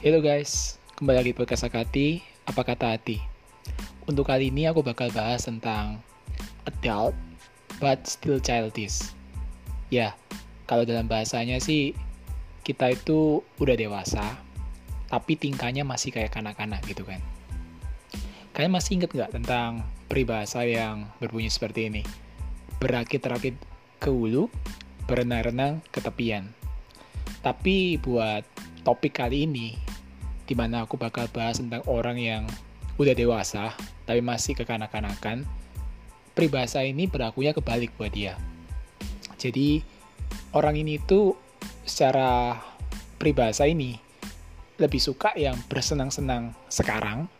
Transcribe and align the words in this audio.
Halo 0.00 0.24
guys, 0.24 0.80
kembali 0.96 1.20
lagi 1.20 1.32
podcast 1.36 1.68
Akati, 1.68 2.24
apa 2.48 2.64
kata 2.64 2.96
hati? 2.96 3.20
Untuk 4.08 4.32
kali 4.32 4.48
ini 4.48 4.64
aku 4.64 4.80
bakal 4.80 5.12
bahas 5.12 5.44
tentang 5.44 6.00
adult 6.64 7.12
but 7.84 8.00
still 8.08 8.40
childish. 8.40 9.12
Ya, 9.92 10.16
kalau 10.64 10.88
dalam 10.88 11.04
bahasanya 11.04 11.60
sih 11.60 11.92
kita 12.64 12.96
itu 12.96 13.44
udah 13.60 13.76
dewasa, 13.76 14.40
tapi 15.12 15.36
tingkahnya 15.36 15.84
masih 15.84 16.16
kayak 16.16 16.32
kanak-kanak 16.32 16.80
gitu 16.88 17.04
kan. 17.04 17.20
Kalian 18.56 18.72
masih 18.72 19.04
inget 19.04 19.12
nggak 19.12 19.36
tentang 19.36 19.84
peribahasa 20.08 20.64
yang 20.64 21.12
berbunyi 21.20 21.52
seperti 21.52 21.92
ini? 21.92 22.00
Berakit-rakit 22.80 23.52
ke 24.00 24.08
hulu, 24.08 24.48
berenang-renang 25.04 25.84
ke 25.92 26.00
tepian. 26.00 26.48
Tapi 27.44 28.00
buat 28.00 28.48
topik 28.80 29.20
kali 29.20 29.44
ini, 29.44 29.89
di 30.50 30.58
mana 30.58 30.82
aku 30.82 30.98
bakal 30.98 31.30
bahas 31.30 31.62
tentang 31.62 31.86
orang 31.86 32.18
yang 32.18 32.42
udah 32.98 33.14
dewasa, 33.14 33.70
tapi 34.02 34.18
masih 34.18 34.58
kekanak-kanakan, 34.58 35.46
peribahasa 36.34 36.82
ini 36.82 37.06
berlakunya 37.06 37.54
kebalik 37.54 37.94
buat 37.94 38.10
dia. 38.10 38.34
Jadi, 39.38 39.78
orang 40.50 40.74
ini 40.74 40.98
tuh 40.98 41.38
secara 41.86 42.58
peribahasa 43.14 43.70
ini 43.70 43.94
lebih 44.82 44.98
suka 44.98 45.30
yang 45.38 45.54
bersenang-senang 45.70 46.50
sekarang, 46.66 47.30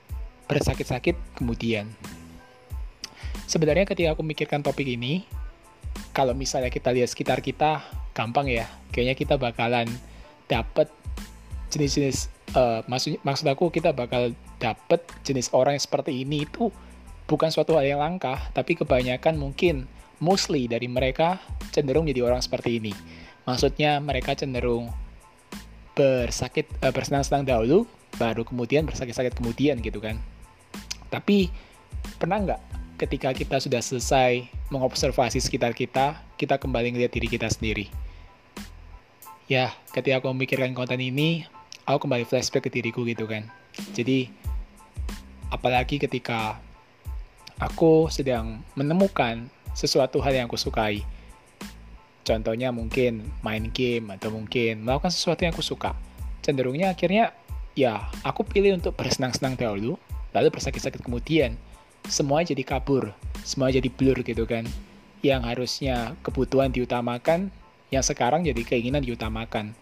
bersakit-sakit 0.46 1.18
kemudian. 1.34 1.90
Sebenarnya 3.50 3.90
ketika 3.90 4.14
aku 4.14 4.22
mikirkan 4.22 4.62
topik 4.62 4.86
ini, 4.86 5.26
kalau 6.14 6.30
misalnya 6.30 6.70
kita 6.70 6.94
lihat 6.94 7.10
sekitar 7.10 7.42
kita, 7.42 7.82
gampang 8.14 8.46
ya. 8.46 8.70
Kayaknya 8.94 9.16
kita 9.18 9.34
bakalan 9.34 9.90
dapet 10.46 10.86
jenis-jenis 11.74 12.39
uh, 12.54 12.80
maksud 12.86 13.20
maksud 13.22 13.46
aku 13.50 13.70
kita 13.70 13.90
bakal 13.94 14.32
dapet 14.62 15.02
jenis 15.26 15.50
orang 15.54 15.76
yang 15.76 15.84
seperti 15.84 16.22
ini 16.22 16.46
itu 16.46 16.70
bukan 17.30 17.50
suatu 17.50 17.78
hal 17.78 17.86
yang 17.86 18.00
langka, 18.02 18.38
tapi 18.54 18.74
kebanyakan 18.74 19.38
mungkin 19.38 19.86
mostly 20.18 20.66
dari 20.66 20.90
mereka 20.90 21.38
cenderung 21.70 22.06
jadi 22.06 22.26
orang 22.26 22.42
seperti 22.42 22.82
ini. 22.82 22.92
Maksudnya 23.46 24.02
mereka 24.02 24.34
cenderung 24.34 24.90
bersakit 25.94 26.66
uh, 26.82 26.90
bersenang-senang 26.90 27.46
dahulu, 27.46 27.86
baru 28.18 28.42
kemudian 28.42 28.86
bersakit-sakit 28.86 29.38
kemudian 29.38 29.78
gitu 29.78 30.02
kan. 30.02 30.18
Tapi 31.10 31.50
pernah 32.18 32.42
nggak 32.42 32.60
ketika 33.00 33.32
kita 33.32 33.56
sudah 33.62 33.80
selesai 33.80 34.44
mengobservasi 34.68 35.40
sekitar 35.40 35.72
kita, 35.72 36.20
kita 36.36 36.60
kembali 36.60 36.94
ngeliat 36.94 37.14
diri 37.14 37.26
kita 37.30 37.48
sendiri? 37.48 38.10
ya 39.50 39.74
ketika 39.90 40.22
aku 40.22 40.30
memikirkan 40.30 40.70
konten 40.78 41.02
ini 41.02 41.42
aku 41.86 42.08
kembali 42.08 42.24
flashback 42.28 42.68
ke 42.68 42.70
diriku 42.70 43.04
gitu 43.06 43.28
kan. 43.28 43.46
Jadi 43.96 44.30
apalagi 45.50 46.00
ketika 46.00 46.58
aku 47.60 48.08
sedang 48.08 48.62
menemukan 48.74 49.48
sesuatu 49.72 50.18
hal 50.24 50.34
yang 50.34 50.46
aku 50.48 50.58
sukai. 50.58 51.04
Contohnya 52.26 52.70
mungkin 52.70 53.26
main 53.40 53.72
game 53.72 54.12
atau 54.12 54.30
mungkin 54.30 54.84
melakukan 54.84 55.10
sesuatu 55.10 55.42
yang 55.44 55.52
aku 55.56 55.64
suka. 55.64 55.96
Cenderungnya 56.44 56.92
akhirnya 56.92 57.32
ya 57.74 58.10
aku 58.22 58.44
pilih 58.44 58.76
untuk 58.76 58.94
bersenang-senang 58.96 59.56
dahulu 59.56 59.96
lalu 60.32 60.48
bersakit-sakit 60.52 61.00
kemudian. 61.00 61.56
Semua 62.08 62.40
jadi 62.40 62.64
kabur 62.64 63.12
semua 63.42 63.72
jadi 63.72 63.88
blur 63.88 64.20
gitu 64.20 64.44
kan. 64.44 64.68
Yang 65.20 65.42
harusnya 65.44 66.16
kebutuhan 66.24 66.72
diutamakan 66.72 67.52
yang 67.92 68.04
sekarang 68.04 68.46
jadi 68.46 68.62
keinginan 68.64 69.04
diutamakan. 69.04 69.76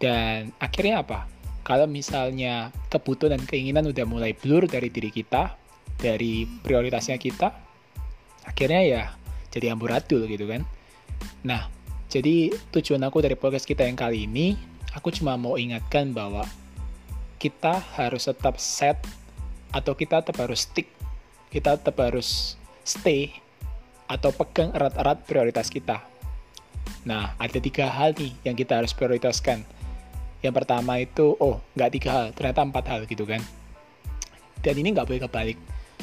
Dan 0.00 0.50
akhirnya 0.56 1.04
apa? 1.04 1.28
Kalau 1.60 1.84
misalnya 1.84 2.72
kebutuhan 2.88 3.36
dan 3.36 3.44
keinginan 3.44 3.84
udah 3.86 4.04
mulai 4.08 4.32
blur 4.32 4.64
dari 4.64 4.88
diri 4.88 5.12
kita, 5.12 5.54
dari 6.00 6.48
prioritasnya 6.48 7.20
kita, 7.20 7.52
akhirnya 8.48 8.82
ya 8.82 9.02
jadi 9.52 9.76
amburadul 9.76 10.24
gitu 10.24 10.48
kan. 10.48 10.64
Nah, 11.44 11.68
jadi 12.08 12.50
tujuan 12.72 13.04
aku 13.04 13.20
dari 13.20 13.36
podcast 13.36 13.68
kita 13.68 13.84
yang 13.84 13.94
kali 13.94 14.24
ini, 14.24 14.56
aku 14.96 15.12
cuma 15.12 15.36
mau 15.36 15.60
ingatkan 15.60 16.16
bahwa 16.16 16.48
kita 17.36 17.84
harus 18.00 18.24
tetap 18.24 18.56
set 18.56 18.96
atau 19.70 19.92
kita 19.92 20.24
tetap 20.24 20.48
harus 20.48 20.64
stick, 20.64 20.88
kita 21.52 21.76
tetap 21.76 22.00
harus 22.00 22.56
stay 22.82 23.30
atau 24.08 24.32
pegang 24.32 24.72
erat-erat 24.74 25.22
prioritas 25.28 25.70
kita 25.70 26.10
Nah, 27.04 27.32
ada 27.40 27.58
tiga 27.60 27.88
hal 27.88 28.12
nih 28.12 28.32
yang 28.44 28.56
kita 28.56 28.76
harus 28.80 28.92
prioritaskan. 28.92 29.64
Yang 30.40 30.54
pertama 30.64 30.96
itu, 30.96 31.36
oh, 31.36 31.60
nggak 31.76 31.90
tiga 31.92 32.10
hal, 32.10 32.26
ternyata 32.32 32.60
empat 32.64 32.84
hal 32.88 33.00
gitu 33.04 33.28
kan. 33.28 33.40
Dan 34.60 34.74
ini 34.80 34.92
nggak 34.96 35.06
boleh 35.08 35.22
kebalik. 35.28 35.58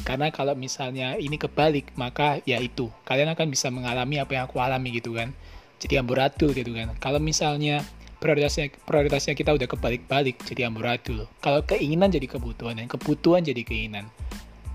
Karena 0.05 0.29
kalau 0.29 0.53
misalnya 0.53 1.17
ini 1.17 1.41
kebalik, 1.41 1.89
maka 1.97 2.37
ya 2.45 2.61
itu, 2.61 2.93
kalian 3.05 3.33
akan 3.33 3.47
bisa 3.49 3.73
mengalami 3.73 4.21
apa 4.21 4.37
yang 4.37 4.43
aku 4.45 4.61
alami 4.61 4.93
gitu 4.93 5.17
kan. 5.17 5.33
Jadi 5.81 5.97
amburadul 5.97 6.53
gitu 6.53 6.73
kan. 6.73 6.93
Kalau 7.01 7.17
misalnya 7.17 7.81
prioritasnya 8.17 8.73
prioritasnya 8.81 9.37
kita 9.37 9.53
udah 9.53 9.67
kebalik-balik 9.69 10.41
jadi 10.45 10.69
amburadul. 10.69 11.29
Kalau 11.41 11.61
keinginan 11.65 12.09
jadi 12.09 12.25
kebutuhan 12.25 12.77
dan 12.77 12.89
kebutuhan 12.89 13.45
jadi 13.45 13.61
keinginan. 13.61 14.09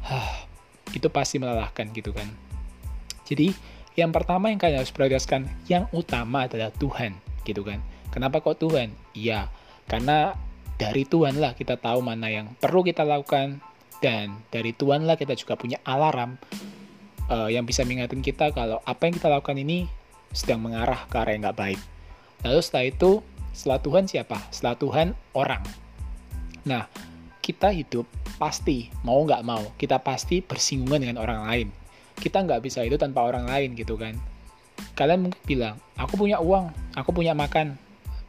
Hah, 0.03 0.47
itu 0.95 1.07
pasti 1.11 1.39
melelahkan 1.39 1.91
gitu 1.95 2.11
kan. 2.15 2.27
Jadi 3.27 3.55
yang 3.99 4.11
pertama 4.11 4.49
yang 4.49 4.59
kalian 4.59 4.83
harus 4.83 4.95
prioritaskan, 4.95 5.47
yang 5.69 5.85
utama 5.93 6.49
adalah 6.49 6.73
Tuhan, 6.75 7.13
gitu 7.45 7.61
kan. 7.61 7.83
Kenapa 8.13 8.45
kok 8.45 8.61
Tuhan? 8.61 8.93
Iya, 9.17 9.49
karena 9.89 10.37
dari 10.77 11.09
Tuhan 11.09 11.41
lah 11.41 11.57
kita 11.57 11.81
tahu 11.81 12.05
mana 12.05 12.29
yang 12.29 12.53
perlu 12.61 12.85
kita 12.85 13.03
lakukan, 13.03 13.59
dan 14.05 14.39
dari 14.53 14.77
Tuhan 14.77 15.09
lah 15.09 15.17
kita 15.17 15.33
juga 15.33 15.57
punya 15.57 15.81
alarm 15.83 16.37
uh, 17.33 17.49
yang 17.49 17.65
bisa 17.65 17.83
mengingatkan 17.89 18.21
kita 18.21 18.53
kalau 18.53 18.85
apa 18.85 19.09
yang 19.09 19.15
kita 19.17 19.29
lakukan 19.33 19.57
ini 19.57 19.89
sedang 20.37 20.61
mengarah 20.61 21.09
ke 21.09 21.17
arah 21.17 21.33
yang 21.33 21.43
nggak 21.49 21.59
baik. 21.59 21.81
Lalu 22.45 22.61
setelah 22.61 22.85
itu, 22.87 23.11
setelah 23.57 23.79
Tuhan 23.81 24.05
siapa? 24.05 24.39
Setelah 24.53 24.77
Tuhan 24.77 25.09
orang. 25.33 25.63
Nah, 26.69 26.87
kita 27.41 27.73
hidup 27.73 28.05
pasti, 28.37 28.93
mau 29.03 29.23
nggak 29.25 29.43
mau, 29.43 29.73
kita 29.81 29.99
pasti 29.99 30.45
bersinggungan 30.45 31.01
dengan 31.03 31.19
orang 31.23 31.43
lain 31.49 31.69
kita 32.23 32.39
nggak 32.47 32.63
bisa 32.63 32.87
itu 32.87 32.95
tanpa 32.95 33.27
orang 33.27 33.51
lain 33.51 33.75
gitu 33.75 33.99
kan 33.99 34.15
kalian 34.95 35.27
mungkin 35.27 35.43
bilang 35.43 35.75
aku 35.99 36.15
punya 36.15 36.39
uang 36.39 36.71
aku 36.95 37.11
punya 37.11 37.35
makan 37.35 37.75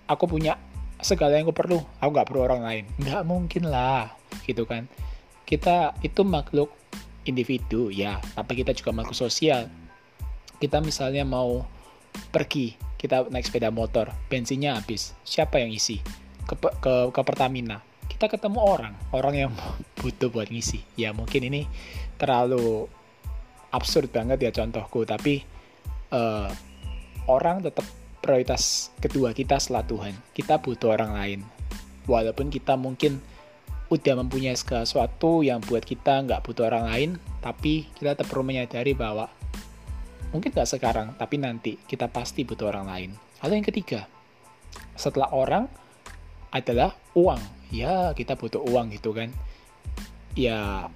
aku 0.07 0.27
punya 0.27 0.59
segala 1.03 1.35
yang 1.35 1.47
aku 1.49 1.55
perlu. 1.55 1.79
Aku 1.99 2.09
nggak 2.11 2.27
perlu 2.27 2.41
orang 2.43 2.61
lain. 2.63 2.83
Nggak 2.99 3.23
mungkin 3.27 3.63
lah 3.67 4.15
gitu 4.47 4.63
kan. 4.63 4.87
Kita 5.43 5.95
itu 6.01 6.23
makhluk 6.23 6.71
individu 7.27 7.91
ya. 7.91 8.19
Tapi 8.33 8.63
kita 8.63 8.71
juga 8.71 8.95
makhluk 8.95 9.15
sosial. 9.15 9.67
Kita 10.57 10.79
misalnya 10.79 11.27
mau 11.27 11.67
pergi 12.31 12.77
kita 12.95 13.27
naik 13.27 13.43
sepeda 13.43 13.67
motor 13.67 14.07
bensinnya 14.31 14.79
habis. 14.79 15.11
Siapa 15.27 15.59
yang 15.59 15.75
isi 15.75 15.99
ke, 16.47 16.55
ke, 16.55 16.93
ke 17.11 17.21
Pertamina. 17.23 17.83
Kita 18.07 18.31
ketemu 18.31 18.59
orang 18.63 18.95
orang 19.11 19.35
yang 19.35 19.51
butuh 19.99 20.31
buat 20.31 20.47
ngisi. 20.47 20.83
Ya 20.95 21.11
mungkin 21.11 21.43
ini 21.43 21.67
terlalu 22.15 22.87
absurd 23.75 24.07
banget 24.07 24.39
ya 24.39 24.51
contohku. 24.55 25.03
Tapi 25.03 25.43
uh, 26.15 26.47
orang 27.27 27.59
tetap 27.59 27.83
prioritas 28.23 28.95
kedua 29.03 29.35
kita 29.35 29.59
setelah 29.59 29.83
Tuhan. 29.83 30.15
Kita 30.31 30.63
butuh 30.63 30.95
orang 30.95 31.11
lain. 31.11 31.39
Walaupun 32.07 32.47
kita 32.47 32.79
mungkin 32.79 33.19
udah 33.91 34.13
mempunyai 34.23 34.55
segala 34.55 34.87
sesuatu 34.87 35.43
yang 35.43 35.59
buat 35.59 35.83
kita 35.83 36.23
nggak 36.23 36.41
butuh 36.41 36.65
orang 36.65 36.89
lain 36.89 37.09
tapi 37.43 37.85
kita 37.93 38.17
tetap 38.17 38.31
perlu 38.31 38.41
menyadari 38.41 38.97
bahwa 38.97 39.29
mungkin 40.33 40.49
nggak 40.49 40.65
sekarang 40.65 41.13
tapi 41.13 41.37
nanti 41.37 41.77
kita 41.83 42.07
pasti 42.07 42.47
butuh 42.47 42.71
orang 42.71 42.87
lain. 42.87 43.11
Lalu 43.43 43.59
yang 43.59 43.67
ketiga 43.67 44.01
setelah 44.95 45.29
orang 45.35 45.67
adalah 46.49 46.95
uang. 47.13 47.43
Ya 47.69 48.15
kita 48.15 48.39
butuh 48.39 48.63
uang 48.63 48.95
gitu 48.95 49.11
kan. 49.11 49.29
Ya 50.33 50.89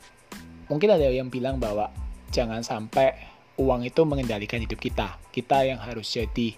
mungkin 0.71 0.89
ada 0.95 1.05
yang 1.11 1.27
bilang 1.27 1.59
bahwa 1.59 1.91
jangan 2.31 2.63
sampai 2.63 3.13
uang 3.57 3.85
itu 3.85 4.01
mengendalikan 4.05 4.61
hidup 4.61 4.79
kita. 4.81 5.21
Kita 5.29 5.65
yang 5.65 5.81
harus 5.81 6.07
jadi 6.13 6.57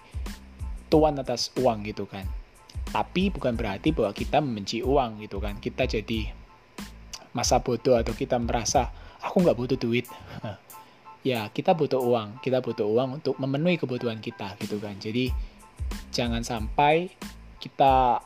tuan 0.90 1.16
atas 1.22 1.54
uang 1.56 1.86
gitu 1.86 2.10
kan. 2.10 2.26
Tapi 2.90 3.30
bukan 3.30 3.54
berarti 3.54 3.94
bahwa 3.94 4.12
kita 4.12 4.42
membenci 4.42 4.82
uang 4.82 5.22
gitu 5.22 5.38
kan. 5.38 5.58
Kita 5.62 5.86
jadi 5.86 6.34
masa 7.32 7.62
bodoh 7.62 7.96
atau 7.96 8.12
kita 8.18 8.42
merasa 8.42 8.90
aku 9.22 9.46
nggak 9.46 9.58
butuh 9.58 9.78
duit. 9.78 10.10
ya 11.30 11.48
kita 11.54 11.78
butuh 11.78 12.02
uang. 12.02 12.42
Kita 12.42 12.60
butuh 12.60 12.90
uang 12.90 13.22
untuk 13.22 13.38
memenuhi 13.38 13.78
kebutuhan 13.78 14.18
kita 14.20 14.58
gitu 14.60 14.82
kan. 14.82 14.98
Jadi 14.98 15.30
jangan 16.10 16.42
sampai 16.42 17.14
kita 17.62 18.20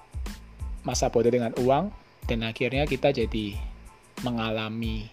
masa 0.84 1.08
bodoh 1.12 1.32
dengan 1.32 1.52
uang 1.60 1.92
dan 2.28 2.40
akhirnya 2.48 2.88
kita 2.88 3.12
jadi 3.12 3.60
mengalami 4.24 5.12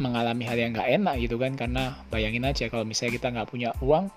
mengalami 0.00 0.44
hal 0.48 0.56
yang 0.56 0.72
nggak 0.72 0.88
enak 0.88 1.14
gitu 1.20 1.36
kan 1.36 1.52
karena 1.54 2.00
bayangin 2.08 2.48
aja 2.48 2.66
kalau 2.72 2.82
misalnya 2.82 3.12
kita 3.20 3.28
nggak 3.28 3.48
punya 3.48 3.70
uang 3.84 4.08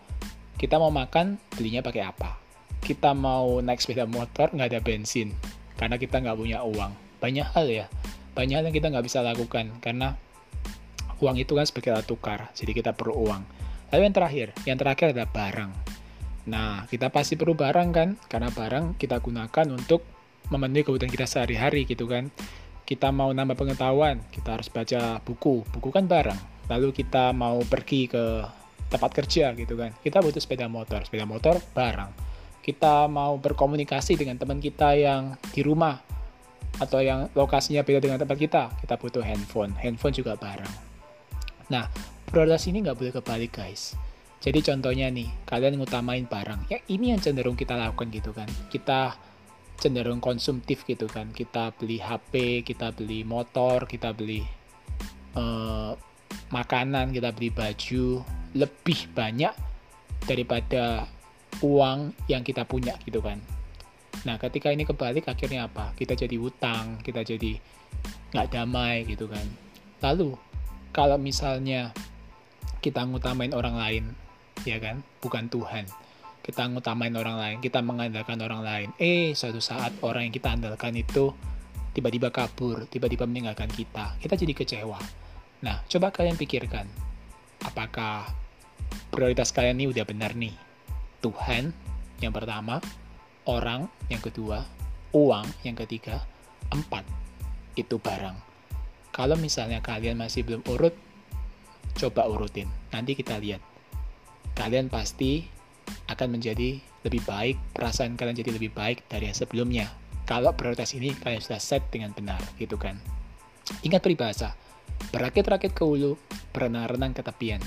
kita 0.65 0.81
mau 0.81 0.89
makan 0.89 1.37
belinya 1.53 1.85
pakai 1.85 2.01
apa 2.01 2.41
kita 2.81 3.13
mau 3.13 3.61
naik 3.61 3.81
sepeda 3.81 4.09
motor 4.09 4.49
nggak 4.53 4.69
ada 4.73 4.81
bensin 4.81 5.33
karena 5.75 5.95
kita 5.99 6.23
nggak 6.23 6.37
punya 6.37 6.63
uang. 6.63 6.91
Banyak 7.19 7.47
hal 7.55 7.65
ya, 7.67 7.85
banyak 8.37 8.55
hal 8.61 8.65
yang 8.69 8.75
kita 8.75 8.87
nggak 8.91 9.05
bisa 9.05 9.19
lakukan 9.25 9.73
karena 9.81 10.15
uang 11.19 11.39
itu 11.39 11.55
kan 11.55 11.65
sebagai 11.65 11.95
alat 11.95 12.07
tukar, 12.07 12.39
jadi 12.53 12.71
kita 12.75 12.91
perlu 12.93 13.25
uang. 13.27 13.41
Lalu 13.91 14.01
yang 14.05 14.15
terakhir, 14.15 14.47
yang 14.67 14.77
terakhir 14.77 15.15
adalah 15.15 15.29
barang. 15.31 15.71
Nah, 16.45 16.85
kita 16.85 17.09
pasti 17.09 17.39
perlu 17.39 17.55
barang 17.55 17.89
kan, 17.95 18.09
karena 18.27 18.51
barang 18.51 18.99
kita 18.99 19.23
gunakan 19.23 19.65
untuk 19.71 20.03
memenuhi 20.51 20.85
kebutuhan 20.85 21.09
kita 21.09 21.25
sehari-hari 21.25 21.87
gitu 21.87 22.05
kan. 22.05 22.29
Kita 22.85 23.09
mau 23.09 23.33
nambah 23.33 23.57
pengetahuan, 23.57 24.21
kita 24.29 24.59
harus 24.59 24.69
baca 24.69 25.17
buku, 25.25 25.65
buku 25.73 25.89
kan 25.89 26.05
barang. 26.05 26.69
Lalu 26.69 26.93
kita 26.93 27.33
mau 27.33 27.57
pergi 27.65 28.05
ke 28.05 28.45
tempat 28.91 29.11
kerja 29.11 29.51
gitu 29.57 29.73
kan, 29.75 29.91
kita 30.01 30.21
butuh 30.21 30.41
sepeda 30.41 30.69
motor, 30.69 31.01
sepeda 31.03 31.25
motor 31.25 31.57
barang. 31.73 32.11
Kita 32.65 33.05
mau 33.05 33.37
berkomunikasi 33.37 34.17
dengan 34.17 34.41
teman 34.41 34.57
kita 34.57 34.97
yang 34.97 35.37
di 35.53 35.61
rumah, 35.61 36.01
atau 36.75 36.99
yang 36.99 37.31
lokasinya 37.31 37.87
beda 37.87 38.03
dengan 38.03 38.19
tempat 38.19 38.35
kita, 38.35 38.63
kita 38.83 38.99
butuh 38.99 39.23
handphone. 39.23 39.71
Handphone 39.79 40.11
juga 40.11 40.35
barang. 40.35 40.73
Nah, 41.71 41.87
prioritas 42.27 42.67
ini 42.67 42.83
nggak 42.83 42.97
boleh 42.99 43.13
kebalik 43.15 43.51
guys. 43.55 43.95
Jadi 44.43 44.61
contohnya 44.61 45.07
nih, 45.09 45.31
kalian 45.47 45.79
ngutamain 45.79 46.27
barang. 46.27 46.69
Ya 46.69 46.77
ini 46.91 47.15
yang 47.15 47.23
cenderung 47.23 47.55
kita 47.57 47.79
lakukan 47.79 48.11
gitu 48.11 48.35
kan. 48.35 48.45
Kita 48.69 49.15
cenderung 49.79 50.19
konsumtif 50.19 50.83
gitu 50.85 51.07
kan. 51.07 51.31
Kita 51.31 51.71
beli 51.73 51.97
HP, 51.97 52.61
kita 52.67 52.91
beli 52.91 53.23
motor, 53.23 53.87
kita 53.87 54.11
beli 54.11 54.43
uh, 55.33 55.95
makanan, 56.51 57.15
kita 57.15 57.31
beli 57.33 57.49
baju 57.49 58.21
lebih 58.55 59.11
banyak 59.11 59.51
daripada 60.25 61.05
uang 61.59 62.15
yang 62.31 62.41
kita 62.41 62.63
punya 62.63 62.95
gitu 63.03 63.19
kan. 63.19 63.39
Nah, 64.25 64.41
ketika 64.41 64.71
ini 64.71 64.87
kebalik 64.87 65.27
akhirnya 65.27 65.67
apa? 65.67 65.93
Kita 65.93 66.17
jadi 66.17 66.33
hutang, 66.39 67.03
kita 67.03 67.21
jadi 67.21 67.59
nggak 68.33 68.47
damai 68.51 69.05
gitu 69.05 69.29
kan. 69.29 69.45
Lalu 70.01 70.33
kalau 70.95 71.19
misalnya 71.19 71.91
kita 72.79 73.03
ngutamain 73.05 73.51
orang 73.51 73.75
lain, 73.75 74.03
ya 74.63 74.79
kan, 74.79 75.03
bukan 75.19 75.51
Tuhan. 75.51 75.85
Kita 76.45 76.69
ngutamain 76.69 77.13
orang 77.17 77.37
lain, 77.41 77.57
kita 77.59 77.81
mengandalkan 77.81 78.37
orang 78.39 78.61
lain. 78.61 78.87
Eh, 79.01 79.33
suatu 79.33 79.59
saat 79.59 79.97
orang 80.05 80.29
yang 80.29 80.33
kita 80.33 80.53
andalkan 80.53 80.93
itu 80.93 81.33
tiba-tiba 81.91 82.29
kabur, 82.29 82.85
tiba-tiba 82.87 83.25
meninggalkan 83.25 83.69
kita. 83.69 84.15
Kita 84.21 84.37
jadi 84.37 84.53
kecewa. 84.53 84.99
Nah, 85.65 85.81
coba 85.89 86.13
kalian 86.13 86.37
pikirkan, 86.37 86.85
apakah 87.65 88.29
prioritas 89.09 89.51
kalian 89.55 89.79
ini 89.81 89.91
udah 89.91 90.05
benar 90.07 90.33
nih? 90.35 90.53
Tuhan 91.23 91.73
yang 92.23 92.31
pertama, 92.31 92.79
orang 93.49 93.91
yang 94.07 94.23
kedua, 94.23 94.63
uang 95.11 95.47
yang 95.67 95.75
ketiga, 95.75 96.23
empat, 96.71 97.03
itu 97.75 97.99
barang. 97.99 98.37
Kalau 99.11 99.39
misalnya 99.39 99.79
kalian 99.79 100.19
masih 100.19 100.43
belum 100.43 100.63
urut, 100.67 100.91
coba 101.95 102.27
urutin. 102.27 102.67
Nanti 102.91 103.15
kita 103.15 103.39
lihat. 103.39 103.63
Kalian 104.55 104.91
pasti 104.91 105.47
akan 106.11 106.39
menjadi 106.39 106.79
lebih 107.05 107.21
baik, 107.23 107.55
perasaan 107.71 108.17
kalian 108.19 108.35
jadi 108.35 108.51
lebih 108.55 108.71
baik 108.75 109.07
dari 109.07 109.29
yang 109.31 109.37
sebelumnya. 109.37 109.87
Kalau 110.25 110.51
prioritas 110.57 110.91
ini 110.97 111.13
kalian 111.13 111.43
sudah 111.43 111.61
set 111.61 111.85
dengan 111.93 112.11
benar, 112.11 112.41
gitu 112.57 112.75
kan. 112.75 112.97
Ingat 113.85 114.01
peribahasa, 114.01 114.57
berakit-rakit 115.13 115.71
ke 115.71 115.83
hulu, 115.85 116.17
berenang-renang 116.49 117.13
ke 117.13 117.21
tepian. 117.21 117.61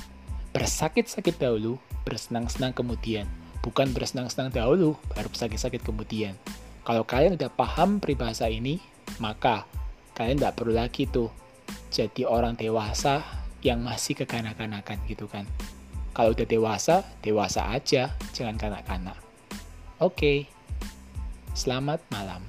Bersakit-sakit 0.58 1.38
dahulu, 1.38 1.78
bersenang-senang 2.02 2.74
kemudian. 2.74 3.30
Bukan 3.62 3.94
bersenang-senang 3.94 4.50
dahulu, 4.50 4.98
baru 5.14 5.30
sakit-sakit 5.30 5.86
kemudian. 5.86 6.34
Kalau 6.82 7.06
kalian 7.06 7.38
udah 7.38 7.46
paham 7.46 8.02
peribahasa 8.02 8.50
ini, 8.50 8.82
maka 9.22 9.70
kalian 10.18 10.42
nggak 10.42 10.58
perlu 10.58 10.74
lagi 10.74 11.06
tuh 11.06 11.30
jadi 11.94 12.26
orang 12.26 12.58
dewasa 12.58 13.22
yang 13.62 13.86
masih 13.86 14.18
kekanak-kanakan 14.18 14.98
gitu 15.06 15.30
kan. 15.30 15.46
Kalau 16.10 16.34
udah 16.34 16.46
dewasa, 16.50 17.06
dewasa 17.22 17.70
aja, 17.70 18.18
jangan 18.34 18.58
kanak-kanak. 18.58 19.14
Oke, 20.02 20.50
selamat 21.54 22.02
malam. 22.10 22.42